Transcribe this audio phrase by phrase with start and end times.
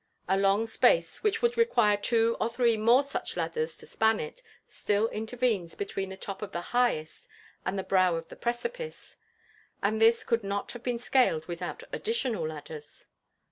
[0.27, 4.41] A long space, which would require two or three more such ladders to span it,
[4.67, 7.27] still intervenes between the top of the highest
[7.67, 9.17] and the brow of the precipice;
[9.83, 13.05] and this could not have been scaled without additional ladders.